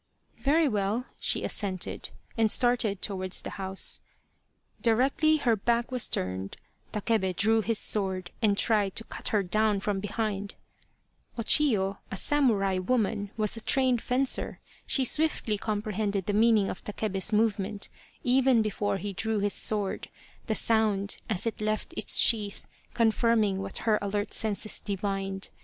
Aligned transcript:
"Very 0.39 0.67
well," 0.67 1.05
she 1.19 1.43
assented, 1.43 2.09
and 2.35 2.49
started 2.49 3.03
towards 3.03 3.43
the 3.43 3.51
house. 3.51 4.01
Directly 4.81 5.37
her 5.37 5.55
back 5.55 5.91
was 5.91 6.07
turned, 6.09 6.57
Takebe 6.91 7.35
drew 7.35 7.61
his 7.61 7.77
sword 7.77 8.31
and 8.41 8.57
tried 8.57 8.95
to 8.95 9.03
cut 9.03 9.27
her 9.27 9.43
down 9.43 9.79
from 9.79 9.99
behind. 9.99 10.55
O 11.37 11.43
Chiyo, 11.43 11.99
a 12.09 12.15
samurai 12.15 12.79
woman, 12.79 13.29
was 13.37 13.55
a 13.55 13.61
trained 13.61 14.01
fencer. 14.01 14.59
She 14.87 15.05
swiftly 15.05 15.59
comprehended 15.59 16.25
the 16.25 16.33
meaning 16.33 16.67
of 16.67 16.83
Takebe's 16.83 17.31
movement, 17.31 17.83
210 18.23 18.31
Loyal, 18.33 18.37
Even 18.39 18.49
Unto 18.49 18.57
Death 18.57 18.57
even 18.57 18.61
before 18.63 18.97
he 18.97 19.13
drew 19.13 19.39
his 19.39 19.53
sword, 19.53 20.07
the 20.47 20.55
sound, 20.55 21.17
as 21.29 21.45
it 21.45 21.61
left 21.61 21.93
its 21.95 22.17
sheath, 22.17 22.65
confirming 22.95 23.61
what 23.61 23.77
her 23.85 23.99
alert 24.01 24.33
senses 24.33 24.79
divined. 24.79 25.51